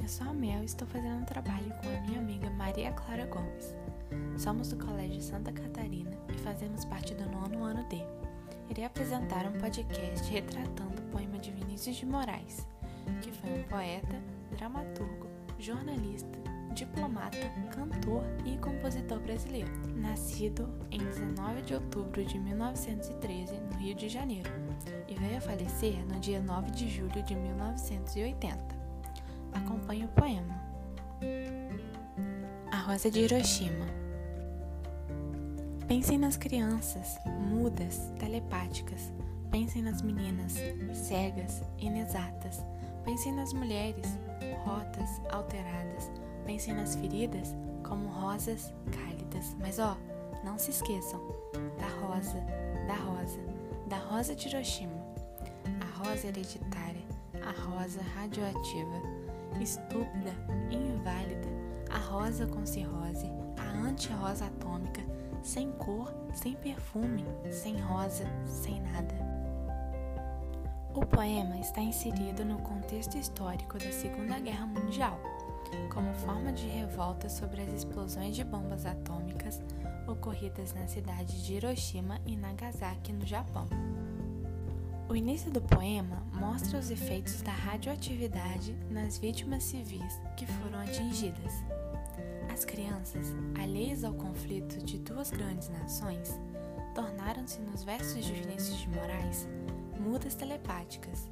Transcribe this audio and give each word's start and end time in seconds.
eu 0.00 0.08
sou 0.08 0.28
a 0.28 0.32
Mel 0.32 0.62
e 0.62 0.64
estou 0.64 0.86
fazendo 0.88 1.20
um 1.20 1.24
trabalho 1.24 1.70
com 1.82 1.88
a 1.88 2.00
minha 2.02 2.18
amiga 2.18 2.48
Maria 2.50 2.92
Clara 2.92 3.26
Gomes. 3.26 3.74
Somos 4.36 4.70
do 4.70 4.84
Colégio 4.84 5.20
Santa 5.20 5.52
Catarina 5.52 6.16
e 6.28 6.38
fazemos 6.38 6.84
parte 6.84 7.14
do 7.14 7.28
nono 7.30 7.64
ano 7.64 7.86
D. 7.88 7.98
Irei 8.70 8.84
apresentar 8.84 9.46
um 9.46 9.52
podcast 9.52 10.30
retratando 10.30 11.00
o 11.00 11.10
poema 11.10 11.38
de 11.38 11.50
Vinícius 11.50 11.96
de 11.96 12.06
Moraes, 12.06 12.66
que 13.22 13.30
foi 13.32 13.60
um 13.60 13.62
poeta, 13.64 14.16
dramaturgo, 14.56 15.26
jornalista, 15.58 16.38
diplomata, 16.74 17.36
cantor 17.74 18.22
e 18.44 18.56
compositor 18.58 19.18
brasileiro, 19.20 19.70
nascido 19.96 20.68
em 20.90 20.98
19 20.98 21.62
de 21.62 21.74
outubro 21.74 22.24
de 22.24 22.38
1913 22.38 23.54
no 23.54 23.76
Rio 23.76 23.94
de 23.94 24.08
Janeiro 24.08 24.50
e 25.08 25.14
veio 25.14 25.38
a 25.38 25.40
falecer 25.40 26.04
no 26.06 26.20
dia 26.20 26.40
9 26.40 26.70
de 26.70 26.88
julho 26.88 27.22
de 27.22 27.34
1980. 27.34 28.87
Acompanhe 29.58 30.04
o 30.04 30.08
poema. 30.08 30.54
A 32.70 32.76
Rosa 32.76 33.10
de 33.10 33.20
Hiroshima. 33.20 33.86
Pensem 35.88 36.16
nas 36.16 36.36
crianças, 36.36 37.18
mudas, 37.26 38.12
telepáticas. 38.20 39.12
Pensem 39.50 39.82
nas 39.82 40.00
meninas, 40.00 40.54
cegas, 40.94 41.62
inexatas. 41.78 42.64
Pensem 43.04 43.34
nas 43.34 43.52
mulheres, 43.52 44.06
rotas, 44.64 45.10
alteradas. 45.32 46.08
Pensem 46.46 46.74
nas 46.74 46.94
feridas 46.94 47.56
como 47.82 48.06
rosas 48.08 48.72
cálidas. 48.92 49.56
Mas 49.58 49.80
ó, 49.80 49.96
não 50.44 50.56
se 50.56 50.70
esqueçam 50.70 51.20
da 51.80 52.06
rosa, 52.06 52.40
da 52.86 52.94
rosa, 52.94 53.40
da 53.88 53.96
rosa 53.96 54.36
de 54.36 54.46
Hiroshima. 54.46 55.02
A 55.80 56.04
rosa 56.04 56.28
hereditária, 56.28 57.02
a 57.42 57.50
rosa 57.50 58.00
radioativa 58.14 59.17
estúpida 59.60 60.32
inválida, 60.70 61.48
a 61.90 61.98
rosa 61.98 62.46
com 62.46 62.64
cirrose, 62.66 63.30
a 63.56 63.88
anti-rosa 63.88 64.46
atômica, 64.46 65.02
sem 65.42 65.72
cor, 65.72 66.12
sem 66.34 66.54
perfume, 66.54 67.24
sem 67.50 67.80
rosa, 67.80 68.24
sem 68.44 68.80
nada. 68.80 69.14
O 70.94 71.06
poema 71.06 71.58
está 71.58 71.80
inserido 71.80 72.44
no 72.44 72.58
contexto 72.58 73.16
histórico 73.16 73.78
da 73.78 73.92
Segunda 73.92 74.38
Guerra 74.40 74.66
Mundial, 74.66 75.18
como 75.92 76.12
forma 76.14 76.52
de 76.52 76.66
revolta 76.66 77.28
sobre 77.28 77.62
as 77.62 77.72
explosões 77.72 78.34
de 78.34 78.42
bombas 78.42 78.84
atômicas 78.84 79.60
ocorridas 80.06 80.74
na 80.74 80.86
cidade 80.86 81.44
de 81.44 81.54
Hiroshima 81.54 82.20
e 82.26 82.36
Nagasaki, 82.36 83.12
no 83.12 83.26
Japão. 83.26 83.68
O 85.08 85.16
início 85.16 85.50
do 85.50 85.62
poema 85.62 86.22
mostra 86.34 86.78
os 86.78 86.90
efeitos 86.90 87.40
da 87.40 87.50
radioatividade 87.50 88.76
nas 88.90 89.16
vítimas 89.16 89.64
civis 89.64 90.20
que 90.36 90.44
foram 90.44 90.78
atingidas. 90.80 91.54
As 92.52 92.66
crianças, 92.66 93.34
alheias 93.58 94.04
ao 94.04 94.12
conflito 94.12 94.84
de 94.84 94.98
duas 94.98 95.30
grandes 95.30 95.70
nações, 95.70 96.38
tornaram-se 96.94 97.58
nos 97.60 97.82
versos 97.84 98.22
de 98.22 98.34
Vinícius 98.34 98.80
de 98.80 98.88
Moraes 98.90 99.48
mudas 99.98 100.34
telepáticas. 100.34 101.26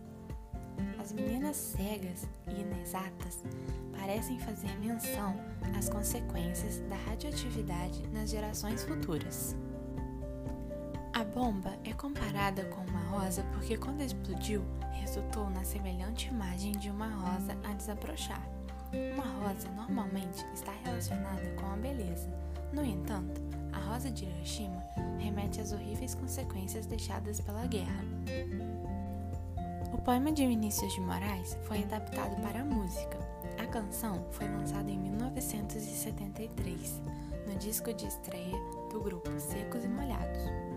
As 0.98 1.12
meninas 1.12 1.56
cegas 1.56 2.26
e 2.48 2.60
inexatas 2.62 3.44
parecem 3.92 4.38
fazer 4.38 4.74
menção 4.78 5.36
às 5.76 5.90
consequências 5.90 6.78
da 6.88 6.96
radioatividade 6.96 8.08
nas 8.08 8.30
gerações 8.30 8.84
futuras. 8.84 9.54
A 11.16 11.24
bomba 11.24 11.72
é 11.82 11.94
comparada 11.94 12.62
com 12.66 12.82
uma 12.82 13.00
rosa 13.04 13.42
porque, 13.54 13.78
quando 13.78 14.02
explodiu, 14.02 14.62
resultou 14.92 15.48
na 15.48 15.64
semelhante 15.64 16.28
imagem 16.28 16.72
de 16.72 16.90
uma 16.90 17.08
rosa 17.08 17.56
a 17.64 17.72
desabrochar. 17.72 18.46
Uma 19.14 19.24
rosa 19.24 19.66
normalmente 19.70 20.44
está 20.52 20.72
relacionada 20.84 21.48
com 21.58 21.72
a 21.72 21.76
beleza. 21.76 22.28
No 22.70 22.84
entanto, 22.84 23.40
a 23.72 23.78
rosa 23.78 24.10
de 24.10 24.26
Hiroshima 24.26 24.84
remete 25.18 25.58
às 25.58 25.72
horríveis 25.72 26.14
consequências 26.14 26.84
deixadas 26.84 27.40
pela 27.40 27.66
guerra. 27.66 28.04
O 29.94 29.98
poema 30.02 30.30
de 30.30 30.46
Vinícius 30.46 30.92
de 30.92 31.00
Moraes 31.00 31.56
foi 31.62 31.82
adaptado 31.82 32.38
para 32.42 32.60
a 32.60 32.64
música. 32.64 33.18
A 33.58 33.64
canção 33.64 34.22
foi 34.32 34.46
lançada 34.48 34.90
em 34.90 34.98
1973, 34.98 37.00
no 37.46 37.58
disco 37.58 37.94
de 37.94 38.06
estreia 38.06 38.58
do 38.92 39.00
grupo 39.00 39.30
Secos 39.40 39.82
e 39.82 39.88
Molhados. 39.88 40.75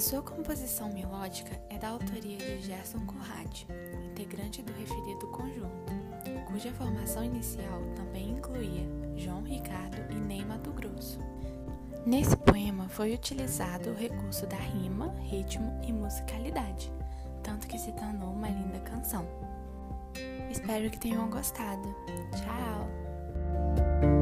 A 0.00 0.02
sua 0.02 0.22
composição 0.22 0.90
melódica 0.90 1.60
é 1.68 1.76
da 1.76 1.90
autoria 1.90 2.38
de 2.38 2.62
Gerson 2.62 3.00
Conrad, 3.00 3.66
integrante 4.02 4.62
do 4.62 4.72
referido 4.72 5.26
conjunto, 5.26 5.92
cuja 6.46 6.72
formação 6.72 7.22
inicial 7.22 7.82
também 7.94 8.30
incluía 8.30 8.88
João 9.14 9.42
Ricardo 9.42 10.10
e 10.10 10.14
Ney 10.14 10.42
Mato 10.42 10.72
Grosso. 10.72 11.20
Nesse 12.06 12.34
poema 12.34 12.88
foi 12.88 13.12
utilizado 13.12 13.90
o 13.90 13.94
recurso 13.94 14.46
da 14.46 14.56
rima, 14.56 15.14
ritmo 15.20 15.78
e 15.86 15.92
musicalidade, 15.92 16.90
tanto 17.42 17.66
que 17.66 17.76
se 17.76 17.92
tornou 17.92 18.32
uma 18.32 18.48
linda 18.48 18.80
canção. 18.80 19.26
Espero 20.50 20.88
que 20.88 20.98
tenham 20.98 21.28
gostado. 21.28 21.94
Tchau! 22.38 24.19